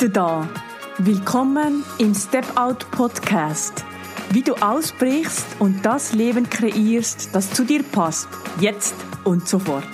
[0.00, 0.48] du da.
[0.96, 3.84] Willkommen im Step Out Podcast.
[4.30, 8.28] Wie du ausbrichst und das Leben kreierst, das zu dir passt,
[8.60, 8.94] jetzt
[9.24, 9.84] und sofort.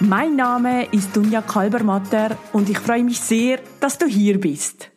[0.00, 4.90] Mein Name ist Dunja Kalbermatter und ich freue mich sehr, dass du hier bist.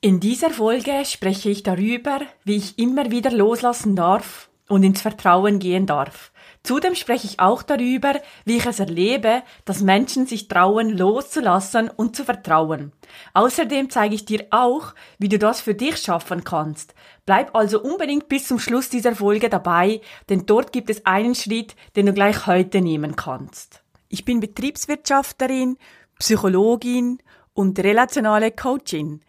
[0.00, 5.58] In dieser Folge spreche ich darüber, wie ich immer wieder loslassen darf und ins Vertrauen
[5.58, 6.30] gehen darf.
[6.62, 12.14] Zudem spreche ich auch darüber, wie ich es erlebe, dass Menschen sich trauen, loszulassen und
[12.14, 12.92] zu vertrauen.
[13.32, 16.94] Außerdem zeige ich dir auch, wie du das für dich schaffen kannst.
[17.24, 21.74] Bleib also unbedingt bis zum Schluss dieser Folge dabei, denn dort gibt es einen Schritt,
[21.96, 23.82] den du gleich heute nehmen kannst.
[24.08, 25.78] Ich bin Betriebswirtschafterin,
[26.18, 27.20] Psychologin
[27.54, 29.22] und relationale Coachin.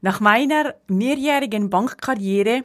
[0.00, 2.64] Nach meiner mehrjährigen Bankkarriere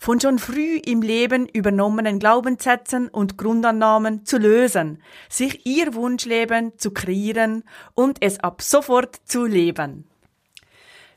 [0.00, 6.92] von schon früh im Leben übernommenen Glaubenssätzen und Grundannahmen zu lösen, sich ihr Wunschleben zu
[6.92, 10.06] kreieren und es ab sofort zu leben.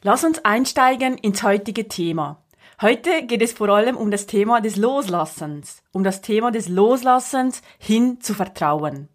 [0.01, 2.43] Lass uns einsteigen ins heutige Thema.
[2.79, 7.63] Heute geht es vor allem um das Thema des Loslassens, um das Thema des Loslassens
[7.79, 9.09] hin zu Vertrauen.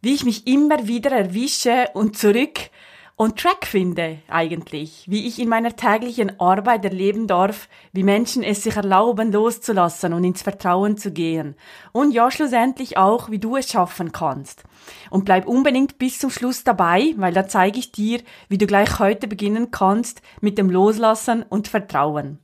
[0.00, 2.70] Wie ich mich immer wieder erwische und zurück
[3.18, 8.62] on track finde eigentlich, wie ich in meiner täglichen Arbeit erleben darf, wie Menschen es
[8.62, 11.56] sich erlauben, loszulassen und ins Vertrauen zu gehen.
[11.90, 14.62] Und ja, schlussendlich auch, wie du es schaffen kannst.
[15.10, 19.00] Und bleib unbedingt bis zum Schluss dabei, weil da zeige ich dir, wie du gleich
[19.00, 22.38] heute beginnen kannst mit dem Loslassen und Vertrauen.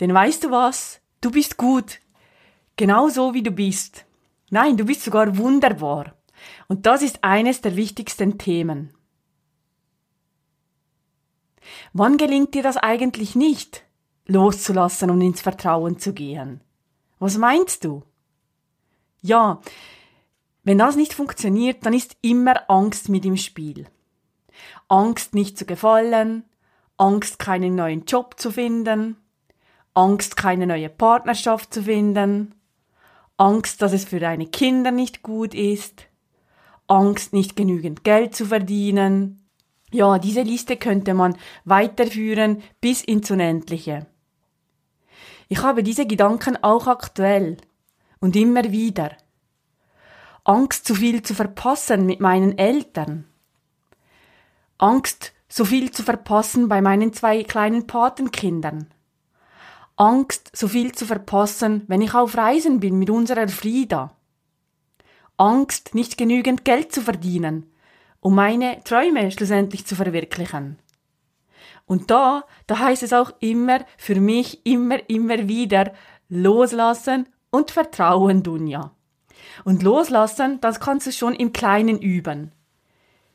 [0.00, 1.02] Denn weißt du was?
[1.20, 2.00] Du bist gut.
[2.76, 4.06] Genauso wie du bist.
[4.48, 6.14] Nein, du bist sogar wunderbar.
[6.68, 8.94] Und das ist eines der wichtigsten Themen.
[11.92, 13.84] Wann gelingt dir das eigentlich nicht,
[14.26, 16.60] loszulassen und ins Vertrauen zu gehen?
[17.18, 18.02] Was meinst du?
[19.22, 19.60] Ja,
[20.62, 23.86] wenn das nicht funktioniert, dann ist immer Angst mit im Spiel.
[24.88, 26.44] Angst nicht zu gefallen,
[26.96, 29.16] Angst keinen neuen Job zu finden,
[29.94, 32.54] Angst keine neue Partnerschaft zu finden,
[33.36, 36.06] Angst, dass es für deine Kinder nicht gut ist,
[36.86, 39.43] Angst nicht genügend Geld zu verdienen,
[39.94, 44.06] ja, diese Liste könnte man weiterführen bis ins Unendliche.
[45.48, 47.58] Ich habe diese Gedanken auch aktuell
[48.18, 49.12] und immer wieder.
[50.42, 53.24] Angst, zu viel zu verpassen mit meinen Eltern.
[54.78, 58.92] Angst, so viel zu verpassen bei meinen zwei kleinen Patenkindern.
[59.94, 64.16] Angst, so viel zu verpassen, wenn ich auf Reisen bin mit unserer Frieda.
[65.36, 67.70] Angst, nicht genügend Geld zu verdienen,
[68.24, 70.78] um meine Träume schlussendlich zu verwirklichen.
[71.84, 75.92] Und da, da heißt es auch immer, für mich immer, immer wieder,
[76.30, 78.92] loslassen und vertrauen, Dunja.
[79.66, 82.52] Und loslassen, das kannst du schon im Kleinen üben.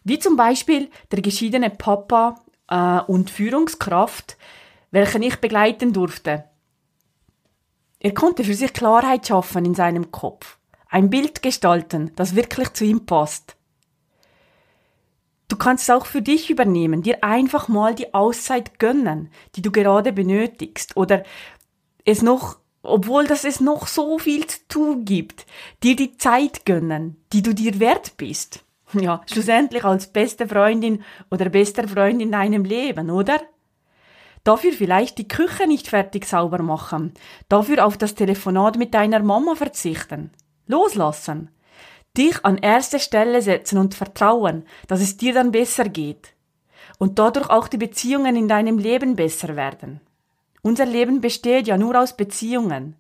[0.04, 4.38] Wie zum Beispiel der geschiedene Papa äh, und Führungskraft,
[4.90, 6.46] welchen ich begleiten durfte.
[8.00, 10.58] Er konnte für sich Klarheit schaffen in seinem Kopf,
[10.88, 13.59] ein Bild gestalten, das wirklich zu ihm passt.
[15.50, 19.72] Du kannst es auch für dich übernehmen, dir einfach mal die Auszeit gönnen, die du
[19.72, 21.24] gerade benötigst oder
[22.06, 25.48] es noch, obwohl das es noch so viel zu tun gibt,
[25.84, 28.64] dir die Zeit gönnen, die du dir wert bist.
[28.94, 33.40] Ja, schlussendlich als beste Freundin oder bester Freund in deinem Leben, oder?
[34.44, 37.14] Dafür vielleicht die Küche nicht fertig sauber machen,
[37.50, 40.32] dafür auf das Telefonat mit deiner Mama verzichten,
[40.66, 41.52] loslassen,
[42.18, 46.34] dich an erste Stelle setzen und vertrauen, dass es dir dann besser geht
[46.98, 50.02] und dadurch auch die Beziehungen in deinem Leben besser werden.
[50.62, 52.96] Unser Leben besteht ja nur aus Beziehungen.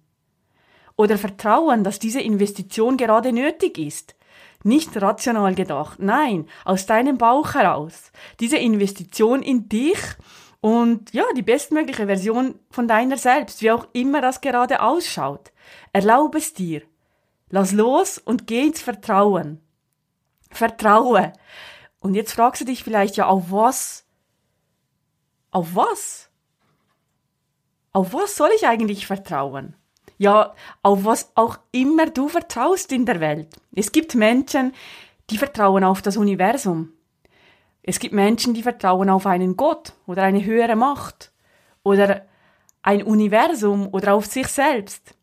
[0.95, 4.15] Oder Vertrauen, dass diese Investition gerade nötig ist.
[4.63, 8.11] Nicht rational gedacht, nein, aus deinem Bauch heraus.
[8.39, 9.99] Diese Investition in dich
[10.61, 15.51] und ja, die bestmögliche Version von deiner selbst, wie auch immer das gerade ausschaut.
[15.93, 16.81] Erlaube es dir.
[17.49, 19.59] Lass los und geh ins Vertrauen.
[20.51, 21.33] Vertraue.
[21.99, 24.05] Und jetzt fragst du dich vielleicht ja, auf was?
[25.51, 26.29] Auf was?
[27.91, 29.75] Auf was soll ich eigentlich vertrauen?
[30.17, 30.53] Ja,
[30.83, 33.47] auf was auch immer du vertraust in der Welt.
[33.73, 34.73] Es gibt Menschen,
[35.29, 36.93] die vertrauen auf das Universum.
[37.81, 41.31] Es gibt Menschen, die vertrauen auf einen Gott oder eine höhere Macht
[41.83, 42.25] oder
[42.81, 45.15] ein Universum oder auf sich selbst.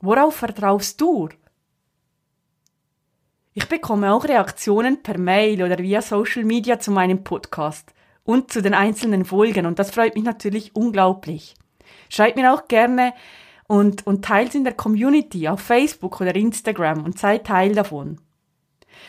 [0.00, 1.28] Worauf vertraust du?
[3.58, 8.62] Ich bekomme auch Reaktionen per Mail oder via Social Media zu meinem Podcast und zu
[8.62, 11.56] den einzelnen Folgen und das freut mich natürlich unglaublich.
[12.08, 13.14] Schreibt mir auch gerne
[13.66, 18.20] und, und teilt in der Community auf Facebook oder Instagram und seid Teil davon.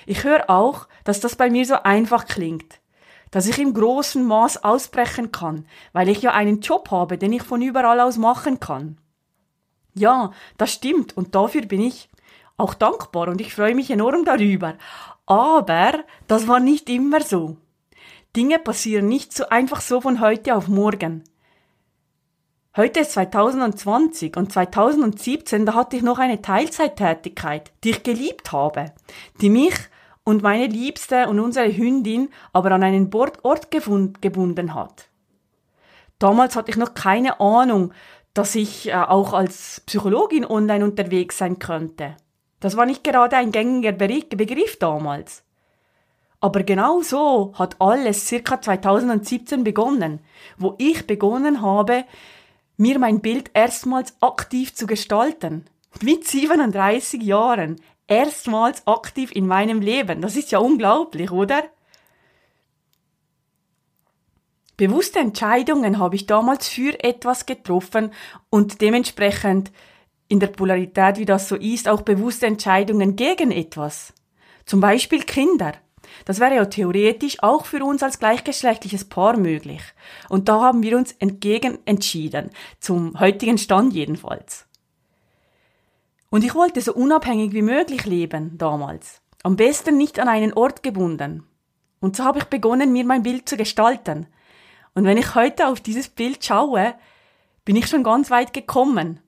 [0.07, 2.79] Ich höre auch, dass das bei mir so einfach klingt,
[3.29, 7.43] dass ich im großen Maß ausbrechen kann, weil ich ja einen Job habe, den ich
[7.43, 8.97] von überall aus machen kann.
[9.93, 12.09] Ja, das stimmt und dafür bin ich
[12.59, 14.75] auch dankbar und ich freue mich enorm darüber.
[15.25, 17.57] Aber das war nicht immer so.
[18.35, 21.23] Dinge passieren nicht so einfach so von heute auf morgen.
[22.77, 28.93] Heute ist 2020 und 2017, da hatte ich noch eine Teilzeittätigkeit, die ich geliebt habe,
[29.41, 29.73] die mich
[30.23, 35.09] und meine Liebste und unsere Hündin aber an einen Ort gebunden hat.
[36.19, 37.93] Damals hatte ich noch keine Ahnung,
[38.33, 42.15] dass ich äh, auch als Psychologin online unterwegs sein könnte.
[42.59, 45.43] Das war nicht gerade ein gängiger Begriff damals.
[46.41, 50.19] Aber genau so hat alles circa 2017 begonnen,
[50.57, 52.05] wo ich begonnen habe,
[52.77, 55.65] mir mein Bild erstmals aktiv zu gestalten.
[56.01, 57.81] Mit 37 Jahren.
[58.07, 60.21] Erstmals aktiv in meinem Leben.
[60.21, 61.63] Das ist ja unglaublich, oder?
[64.77, 68.13] Bewusste Entscheidungen habe ich damals für etwas getroffen
[68.49, 69.71] und dementsprechend
[70.29, 74.13] in der Polarität, wie das so ist, auch bewusste Entscheidungen gegen etwas.
[74.65, 75.73] Zum Beispiel Kinder.
[76.25, 79.81] Das wäre ja theoretisch auch für uns als gleichgeschlechtliches Paar möglich.
[80.29, 84.65] Und da haben wir uns entgegen entschieden, zum heutigen Stand jedenfalls.
[86.29, 89.21] Und ich wollte so unabhängig wie möglich leben damals.
[89.41, 91.43] Am besten nicht an einen Ort gebunden.
[91.99, 94.27] Und so habe ich begonnen, mir mein Bild zu gestalten.
[94.93, 96.93] Und wenn ich heute auf dieses Bild schaue,
[97.65, 99.21] bin ich schon ganz weit gekommen.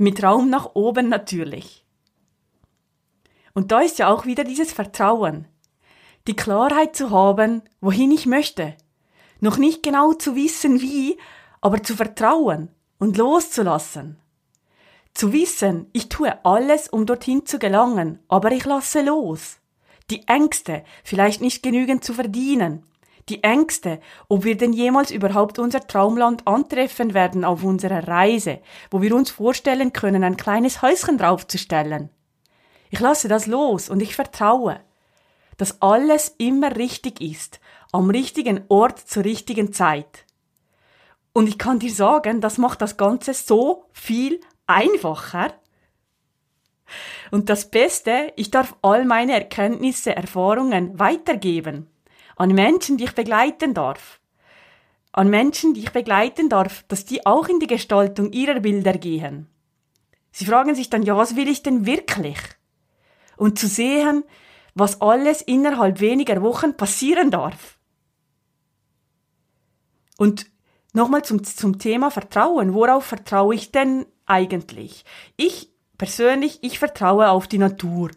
[0.00, 1.84] Mit Raum nach oben natürlich.
[3.52, 5.48] Und da ist ja auch wieder dieses Vertrauen.
[6.28, 8.76] Die Klarheit zu haben, wohin ich möchte.
[9.40, 11.18] Noch nicht genau zu wissen, wie,
[11.60, 12.68] aber zu vertrauen
[13.00, 14.20] und loszulassen.
[15.14, 19.58] Zu wissen, ich tue alles, um dorthin zu gelangen, aber ich lasse los.
[20.10, 22.84] Die Ängste, vielleicht nicht genügend zu verdienen,
[23.28, 28.60] die Ängste, ob wir denn jemals überhaupt unser Traumland antreffen werden auf unserer Reise,
[28.90, 32.10] wo wir uns vorstellen können, ein kleines Häuschen draufzustellen.
[32.90, 34.80] Ich lasse das los und ich vertraue,
[35.56, 37.60] dass alles immer richtig ist,
[37.92, 40.24] am richtigen Ort zur richtigen Zeit.
[41.32, 45.52] Und ich kann dir sagen, das macht das Ganze so viel einfacher.
[47.30, 51.90] Und das Beste, ich darf all meine Erkenntnisse, Erfahrungen weitergeben
[52.38, 54.20] an Menschen, die ich begleiten darf.
[55.12, 59.48] An Menschen, die ich begleiten darf, dass die auch in die Gestaltung ihrer Bilder gehen.
[60.30, 62.38] Sie fragen sich dann, ja, was will ich denn wirklich?
[63.36, 64.22] Und zu sehen,
[64.74, 67.78] was alles innerhalb weniger Wochen passieren darf.
[70.16, 70.46] Und
[70.92, 72.72] nochmal zum, zum Thema Vertrauen.
[72.72, 75.04] Worauf vertraue ich denn eigentlich?
[75.36, 78.10] Ich persönlich, ich vertraue auf die Natur.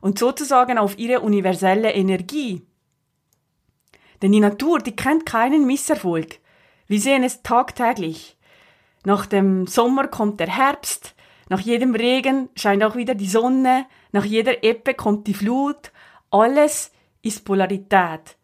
[0.00, 2.62] Und sozusagen auf ihre universelle Energie.
[4.22, 6.38] Denn die Natur, die kennt keinen Misserfolg.
[6.86, 8.36] Wir sehen es tagtäglich.
[9.04, 11.16] Nach dem Sommer kommt der Herbst,
[11.48, 15.90] nach jedem Regen scheint auch wieder die Sonne, nach jeder Ebbe kommt die Flut.
[16.30, 18.36] Alles ist Polarität.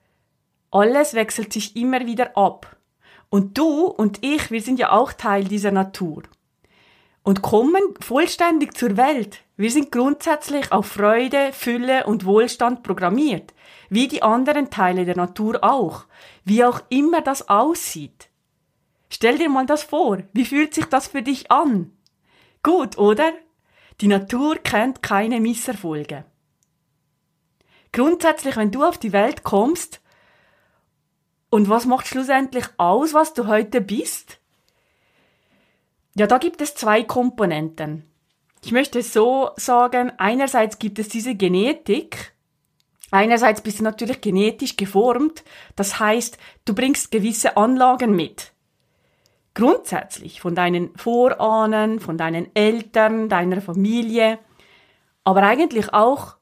[0.71, 2.77] Alles wechselt sich immer wieder ab.
[3.31, 6.25] Und du und ich, wir sind ja auch Teil dieser Natur.
[7.23, 9.43] Und kommen vollständig zur Welt.
[9.57, 13.53] Wir sind grundsätzlich auf Freude, Fülle und Wohlstand programmiert
[13.89, 16.05] wie die anderen Teile der Natur auch,
[16.45, 18.29] wie auch immer das aussieht.
[19.11, 21.93] Stell dir mal das vor, wie fühlt sich das für dich an?
[22.63, 23.33] Gut, oder?
[24.01, 26.25] Die Natur kennt keine Misserfolge.
[27.93, 30.01] Grundsätzlich, wenn du auf die Welt kommst,
[31.51, 34.39] und was macht schlussendlich aus, was du heute bist?
[36.15, 38.05] Ja, da gibt es zwei Komponenten.
[38.63, 42.35] Ich möchte so sagen, einerseits gibt es diese Genetik,
[43.11, 45.43] Einerseits bist du natürlich genetisch geformt,
[45.77, 48.53] das heißt, du bringst gewisse Anlagen mit.
[49.55, 54.39] Grundsätzlich von deinen Vorahnen, von deinen Eltern, deiner Familie,
[55.25, 56.37] aber eigentlich auch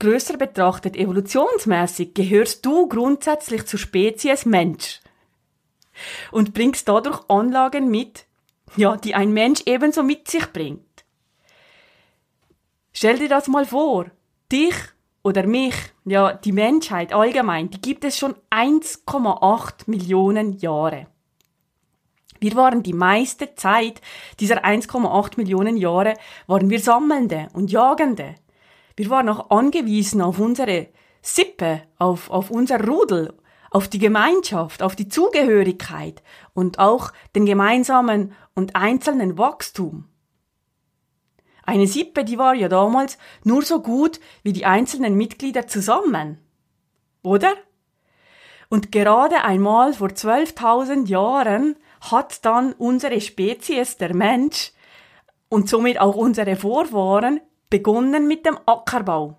[0.00, 5.00] größer betrachtet evolutionsmäßig gehörst du grundsätzlich zur Spezies Mensch
[6.32, 8.26] und bringst dadurch Anlagen mit,
[8.76, 11.04] ja, die ein Mensch ebenso mit sich bringt.
[12.92, 14.06] Stell dir das mal vor,
[14.52, 14.74] dich
[15.24, 21.06] oder mich, ja, die Menschheit allgemein, die gibt es schon 1,8 Millionen Jahre.
[22.40, 24.02] Wir waren die meiste Zeit
[24.38, 26.14] dieser 1,8 Millionen Jahre,
[26.46, 28.34] waren wir Sammelnde und Jagende.
[28.96, 30.88] Wir waren auch angewiesen auf unsere
[31.22, 33.32] Sippe, auf, auf unser Rudel,
[33.70, 40.04] auf die Gemeinschaft, auf die Zugehörigkeit und auch den gemeinsamen und einzelnen Wachstum.
[41.66, 46.38] Eine Sippe, die war ja damals nur so gut wie die einzelnen Mitglieder zusammen.
[47.22, 47.54] Oder?
[48.68, 54.72] Und gerade einmal vor 12.000 Jahren hat dann unsere Spezies, der Mensch,
[55.48, 57.40] und somit auch unsere Vorfahren,
[57.70, 59.38] begonnen mit dem Ackerbau,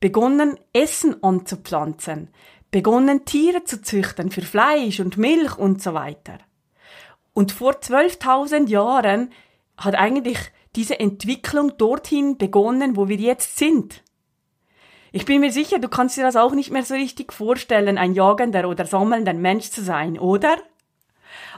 [0.00, 2.30] begonnen Essen anzupflanzen,
[2.70, 6.38] begonnen Tiere zu züchten für Fleisch und Milch und so weiter.
[7.32, 9.30] Und vor 12.000 Jahren
[9.76, 10.38] hat eigentlich
[10.76, 14.02] diese Entwicklung dorthin begonnen, wo wir jetzt sind.
[15.12, 18.14] Ich bin mir sicher, du kannst dir das auch nicht mehr so richtig vorstellen, ein
[18.14, 20.56] jagender oder sammelnder Mensch zu sein, oder?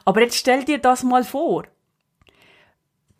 [0.04, 1.64] Aber jetzt stell dir das mal vor.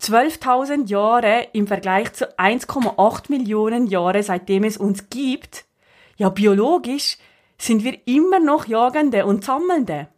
[0.01, 5.65] 12.000 Jahre im Vergleich zu 1,8 Millionen Jahre, seitdem es uns gibt.
[6.17, 7.17] Ja, biologisch
[7.57, 10.09] sind wir immer noch Jagende und Sammelnde.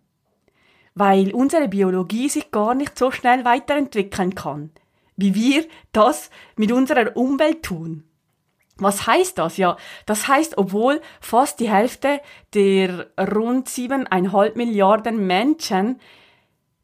[0.95, 4.71] Weil unsere Biologie sich gar nicht so schnell weiterentwickeln kann,
[5.17, 8.03] wie wir das mit unserer Umwelt tun.
[8.77, 9.57] Was heißt das?
[9.57, 12.21] Ja, das heißt, obwohl fast die Hälfte
[12.53, 15.99] der rund siebeneinhalb Milliarden Menschen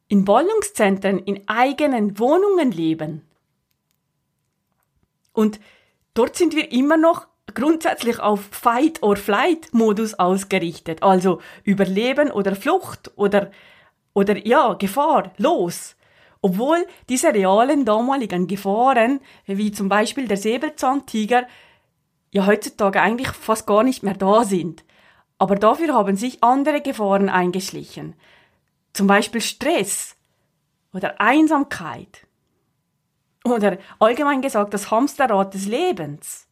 [0.08, 3.22] in Ballungszentren, in eigenen Wohnungen leben.
[5.34, 5.60] Und
[6.14, 13.52] dort sind wir immer noch grundsätzlich auf Fight-or-Flight-Modus ausgerichtet, also Überleben oder Flucht oder,
[14.14, 15.96] oder ja, Gefahr, los.
[16.46, 21.48] Obwohl diese realen damaligen Gefahren, wie zum Beispiel der Säbelzahntiger,
[22.32, 24.84] ja heutzutage eigentlich fast gar nicht mehr da sind.
[25.38, 28.16] Aber dafür haben sich andere Gefahren eingeschlichen.
[28.92, 30.18] Zum Beispiel Stress
[30.92, 32.28] oder Einsamkeit.
[33.46, 36.46] Oder allgemein gesagt das Hamsterrad des Lebens.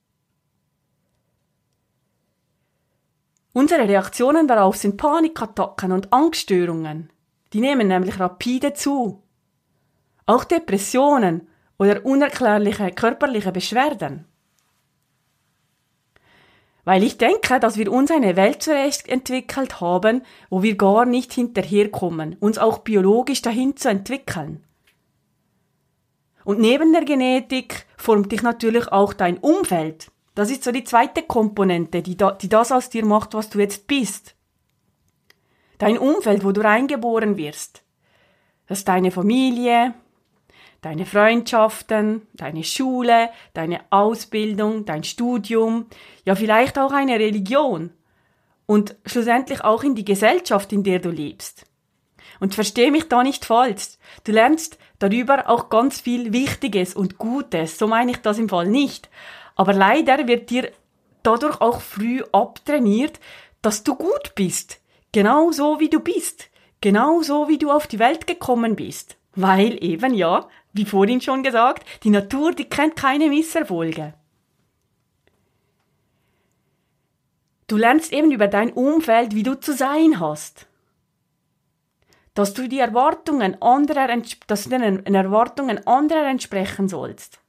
[3.52, 7.10] Unsere Reaktionen darauf sind Panikattacken und Angststörungen.
[7.52, 9.22] Die nehmen nämlich rapide zu.
[10.32, 14.24] Auch Depressionen oder unerklärliche körperliche Beschwerden.
[16.86, 21.34] Weil ich denke, dass wir uns eine Welt zurecht entwickelt haben, wo wir gar nicht
[21.34, 24.64] hinterherkommen, uns auch biologisch dahin zu entwickeln.
[26.46, 30.12] Und neben der Genetik formt dich natürlich auch dein Umfeld.
[30.34, 33.60] Das ist so die zweite Komponente, die, da, die das aus dir macht, was du
[33.60, 34.34] jetzt bist.
[35.78, 37.84] Dein Umfeld, wo du reingeboren wirst.
[38.68, 39.94] Das ist deine Familie,
[40.82, 45.86] deine Freundschaften, deine Schule, deine Ausbildung, dein Studium,
[46.26, 47.92] ja vielleicht auch eine Religion
[48.66, 51.66] und schlussendlich auch in die Gesellschaft, in der du lebst.
[52.40, 53.98] Und versteh mich da nicht falsch.
[54.24, 57.78] Du lernst darüber auch ganz viel Wichtiges und Gutes.
[57.78, 59.10] So meine ich das im Fall nicht.
[59.56, 60.72] Aber leider wird dir
[61.22, 63.20] dadurch auch früh abtrainiert,
[63.62, 64.80] dass du gut bist.
[65.12, 66.50] Genau so wie du bist.
[66.80, 69.18] Genau so wie du auf die Welt gekommen bist.
[69.36, 74.14] Weil eben ja, wie vorhin schon gesagt, die Natur, die kennt keine Misserfolge.
[77.68, 80.68] Du lernst eben über dein Umfeld, wie du zu sein hast.
[82.34, 84.10] Dass du die Erwartungen anderer,
[84.48, 87.40] dass du den Erwartungen anderer entsprechen sollst.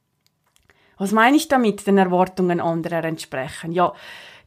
[0.97, 3.73] Was meine ich damit, den Erwartungen anderer entsprechen?
[3.73, 3.93] Ja,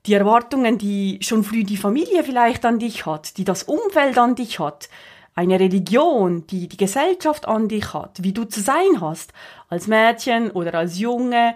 [0.06, 4.34] die Erwartungen, die schon früh die Familie vielleicht an dich hat, die das Umfeld an
[4.34, 4.88] dich hat,
[5.36, 9.32] eine Religion, die die Gesellschaft an dich hat, wie du zu sein hast,
[9.68, 11.54] als Mädchen oder als Junge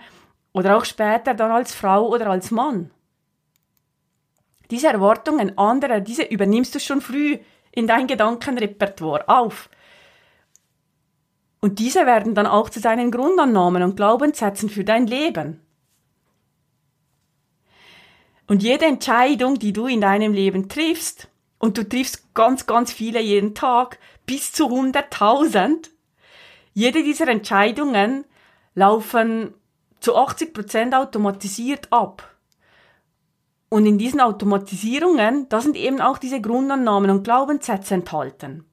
[0.52, 2.90] oder auch später dann als Frau oder als Mann.
[4.70, 7.38] Diese Erwartungen anderer, diese übernimmst du schon früh
[7.72, 9.70] in dein Gedankenrepertoire auf.
[11.60, 15.60] Und diese werden dann auch zu deinen Grundannahmen und Glaubenssätzen für dein Leben.
[18.46, 21.28] Und jede Entscheidung, die du in deinem Leben triffst,
[21.60, 25.90] und du triffst ganz, ganz viele jeden Tag, bis zu 100.000.
[26.72, 28.24] Jede dieser Entscheidungen
[28.74, 29.54] laufen
[30.00, 32.34] zu 80 Prozent automatisiert ab.
[33.68, 38.64] Und in diesen Automatisierungen, da sind eben auch diese Grundannahmen und Glaubenssätze enthalten.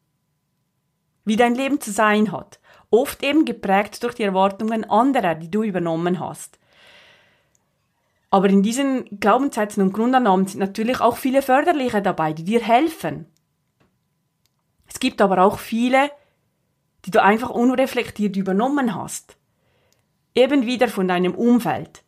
[1.25, 2.59] Wie dein Leben zu sein hat.
[2.89, 6.57] Oft eben geprägt durch die Erwartungen anderer, die du übernommen hast.
[8.29, 13.25] Aber in diesen Glaubenssätzen und Grundannahmen sind natürlich auch viele förderliche dabei, die dir helfen.
[14.87, 16.11] Es gibt aber auch viele,
[17.05, 19.37] die du einfach unreflektiert übernommen hast.
[20.35, 22.03] Eben wieder von deinem Umfeld,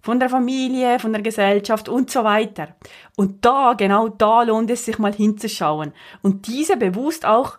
[0.00, 2.74] von der Familie, von der Gesellschaft und so weiter.
[3.16, 7.58] Und da, genau da lohnt es sich mal hinzuschauen und diese bewusst auch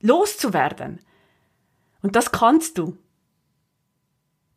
[0.00, 1.00] loszuwerden.
[2.02, 2.96] Und das kannst du.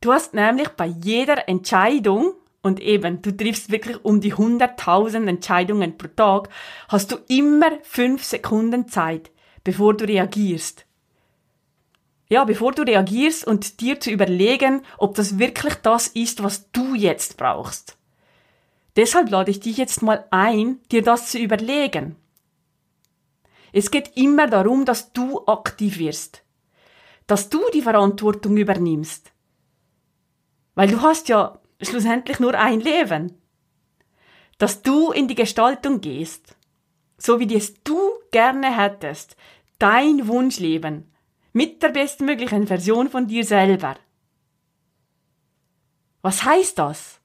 [0.03, 5.97] Du hast nämlich bei jeder Entscheidung, und eben, du triffst wirklich um die 100.000 Entscheidungen
[5.97, 6.49] pro Tag,
[6.89, 9.31] hast du immer fünf Sekunden Zeit,
[9.63, 10.85] bevor du reagierst.
[12.27, 16.95] Ja, bevor du reagierst und dir zu überlegen, ob das wirklich das ist, was du
[16.95, 17.95] jetzt brauchst.
[18.97, 22.17] Deshalb lade ich dich jetzt mal ein, dir das zu überlegen.
[23.71, 26.43] Es geht immer darum, dass du aktiv wirst.
[27.25, 29.32] Dass du die Verantwortung übernimmst.
[30.75, 33.41] Weil du hast ja schlussendlich nur ein Leben.
[34.57, 36.55] Dass du in die Gestaltung gehst.
[37.17, 37.97] So wie es du
[38.31, 39.35] gerne hättest.
[39.79, 41.11] Dein Wunschleben.
[41.51, 43.95] Mit der bestmöglichen Version von dir selber.
[46.21, 47.19] Was heißt das?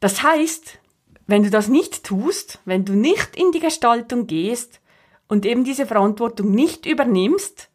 [0.00, 0.78] Das heißt,
[1.26, 4.80] wenn du das nicht tust, wenn du nicht in die Gestaltung gehst
[5.28, 7.69] und eben diese Verantwortung nicht übernimmst,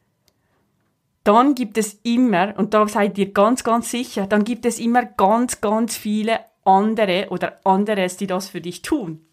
[1.26, 5.04] dann gibt es immer, und da seid ihr ganz, ganz sicher, dann gibt es immer
[5.04, 9.26] ganz, ganz viele andere oder anderes, die das für dich tun.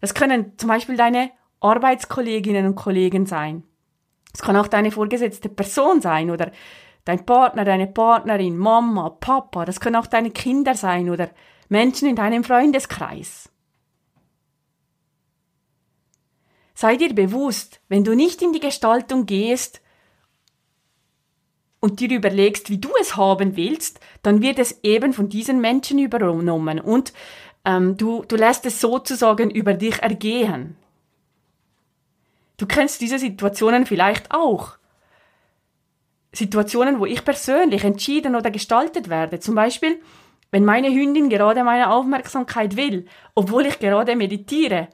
[0.00, 3.64] Das können zum Beispiel deine Arbeitskolleginnen und Kollegen sein.
[4.32, 6.52] Es kann auch deine vorgesetzte Person sein oder
[7.04, 11.30] dein Partner, deine Partnerin, Mama, Papa, das können auch deine Kinder sein oder
[11.68, 13.50] Menschen in deinem Freundeskreis.
[16.74, 19.80] Sei dir bewusst, wenn du nicht in die Gestaltung gehst
[21.86, 26.00] und dir überlegst, wie du es haben willst, dann wird es eben von diesen Menschen
[26.00, 27.12] übernommen und
[27.64, 30.74] ähm, du, du lässt es sozusagen über dich ergehen.
[32.56, 34.78] Du kennst diese Situationen vielleicht auch.
[36.32, 39.38] Situationen, wo ich persönlich entschieden oder gestaltet werde.
[39.38, 40.02] Zum Beispiel,
[40.50, 43.06] wenn meine Hündin gerade meine Aufmerksamkeit will,
[43.36, 44.88] obwohl ich gerade meditiere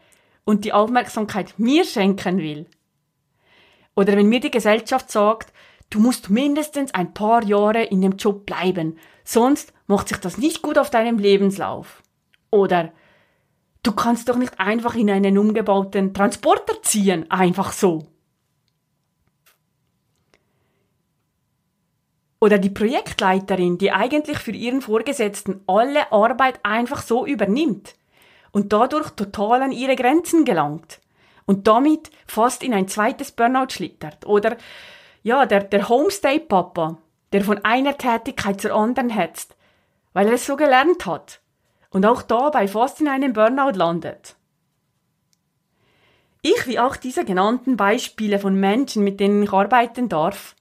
[0.45, 2.67] und die Aufmerksamkeit mir schenken will.
[3.97, 5.55] Oder wenn mir die Gesellschaft sagt,
[5.93, 10.63] du musst mindestens ein paar Jahre in dem Job bleiben, sonst macht sich das nicht
[10.63, 12.03] gut auf deinem Lebenslauf.
[12.51, 12.93] Oder
[13.83, 18.07] du kannst doch nicht einfach in einen umgebauten Transporter ziehen, einfach so.
[22.41, 27.95] Oder die Projektleiterin, die eigentlich für ihren Vorgesetzten alle Arbeit einfach so übernimmt
[28.51, 31.01] und dadurch total an ihre Grenzen gelangt
[31.45, 34.27] und damit fast in ein zweites Burnout schlittert.
[34.27, 34.57] Oder
[35.23, 36.99] ja, der, der Homestay-Papa,
[37.33, 39.57] der von einer Tätigkeit zur anderen hetzt,
[40.13, 41.41] weil er es so gelernt hat
[41.91, 44.37] und auch dabei fast in einem Burnout landet.
[46.43, 50.57] Ich wie auch diese genannten Beispiele von Menschen, mit denen ich arbeiten darf,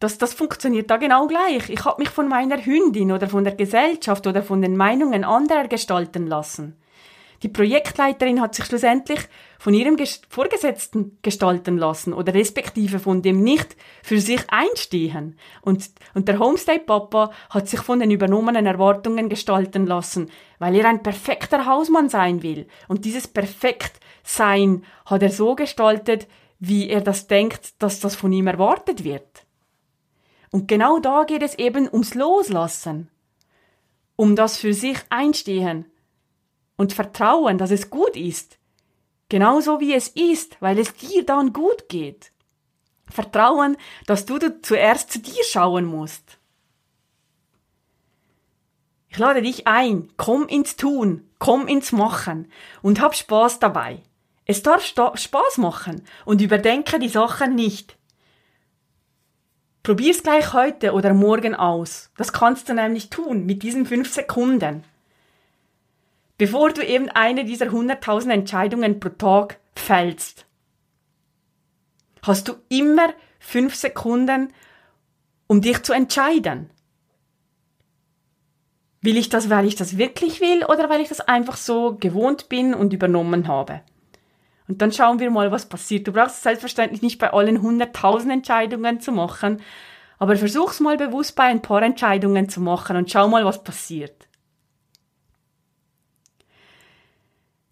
[0.00, 1.68] das, das funktioniert da genau gleich.
[1.70, 5.68] Ich habe mich von meiner Hündin oder von der Gesellschaft oder von den Meinungen anderer
[5.68, 6.76] gestalten lassen.
[7.44, 9.20] Die Projektleiterin hat sich schlussendlich
[9.58, 9.98] von ihrem
[10.30, 15.38] Vorgesetzten gestalten lassen oder respektive von dem nicht für sich einstehen.
[15.60, 21.02] Und, und der Homestay-Papa hat sich von den übernommenen Erwartungen gestalten lassen, weil er ein
[21.02, 22.66] perfekter Hausmann sein will.
[22.88, 26.26] Und dieses Perfektsein hat er so gestaltet,
[26.60, 29.44] wie er das denkt, dass das von ihm erwartet wird.
[30.50, 33.10] Und genau da geht es eben ums Loslassen,
[34.16, 35.84] um das für sich einstehen
[36.76, 38.58] und vertrauen, dass es gut ist,
[39.28, 42.32] genauso wie es ist, weil es dir dann gut geht.
[43.10, 46.38] Vertrauen, dass du zuerst zu dir schauen musst.
[49.08, 52.50] Ich lade dich ein, komm ins Tun, komm ins Machen
[52.82, 54.02] und hab Spaß dabei.
[54.46, 57.96] Es darf Spaß machen und überdenke die Sachen nicht.
[59.84, 62.10] Probier's gleich heute oder morgen aus.
[62.16, 64.84] Das kannst du nämlich tun mit diesen fünf Sekunden.
[66.36, 70.46] Bevor du eben eine dieser 100.000 Entscheidungen pro Tag fällst,
[72.22, 74.52] hast du immer fünf Sekunden,
[75.46, 76.70] um dich zu entscheiden.
[79.00, 82.48] Will ich das, weil ich das wirklich will oder weil ich das einfach so gewohnt
[82.48, 83.82] bin und übernommen habe?
[84.66, 86.08] Und dann schauen wir mal, was passiert.
[86.08, 89.60] Du brauchst es selbstverständlich nicht bei allen 100.000 Entscheidungen zu machen,
[90.18, 94.26] aber versuch's mal bewusst bei ein paar Entscheidungen zu machen und schau mal, was passiert.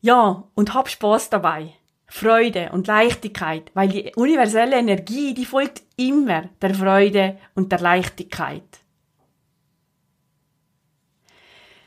[0.03, 1.73] Ja, und hab Spaß dabei.
[2.07, 8.81] Freude und Leichtigkeit, weil die universelle Energie, die folgt immer der Freude und der Leichtigkeit.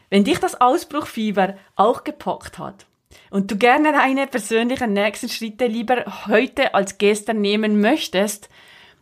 [0.10, 2.88] Wenn dich das Ausbruchfieber auch gepackt hat,
[3.30, 8.50] und du gerne deine persönlichen nächsten Schritte lieber heute als gestern nehmen möchtest,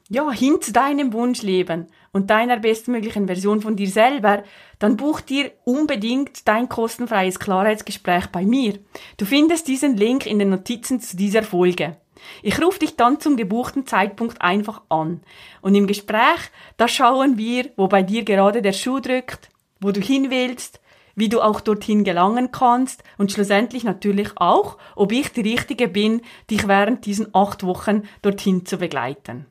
[0.09, 4.43] ja, hin zu deinem Wunschleben und deiner bestmöglichen Version von dir selber,
[4.79, 8.79] dann buch dir unbedingt dein kostenfreies Klarheitsgespräch bei mir.
[9.17, 11.97] Du findest diesen Link in den Notizen zu dieser Folge.
[12.41, 15.21] Ich rufe dich dann zum gebuchten Zeitpunkt einfach an.
[15.61, 19.49] Und im Gespräch, da schauen wir, wo bei dir gerade der Schuh drückt,
[19.81, 20.79] wo du hin willst,
[21.15, 26.21] wie du auch dorthin gelangen kannst und schlussendlich natürlich auch, ob ich die Richtige bin,
[26.49, 29.45] dich während diesen acht Wochen dorthin zu begleiten.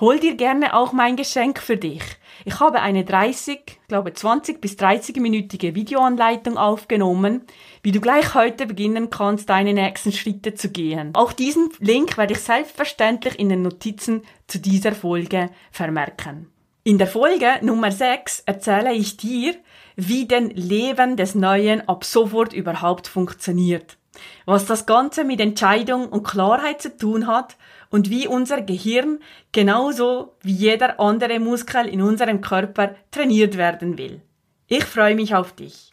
[0.00, 2.02] Hol dir gerne auch mein Geschenk für dich.
[2.44, 7.42] Ich habe eine 30, glaube 20 bis 30-minütige Videoanleitung aufgenommen,
[7.82, 11.10] wie du gleich heute beginnen kannst, deine nächsten Schritte zu gehen.
[11.14, 16.50] Auch diesen Link werde ich selbstverständlich in den Notizen zu dieser Folge vermerken.
[16.86, 19.56] In der Folge Nummer 6 erzähle ich dir,
[19.96, 23.96] wie denn Leben des Neuen ab sofort überhaupt funktioniert,
[24.44, 27.56] was das Ganze mit Entscheidung und Klarheit zu tun hat
[27.96, 29.20] und wie unser Gehirn
[29.52, 34.20] genauso wie jeder andere Muskel in unserem Körper trainiert werden will.
[34.66, 35.92] Ich freue mich auf dich.